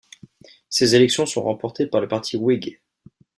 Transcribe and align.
Ces 0.67 0.95
élections 0.95 1.27
sont 1.27 1.43
remportées 1.43 1.85
par 1.85 2.01
le 2.01 2.07
Parti 2.07 2.35
Whig. 2.35 2.81